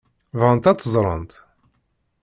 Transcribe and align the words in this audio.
Bɣant 0.39 0.65
ad 0.71 0.77
tt-ẓrent? 0.77 1.31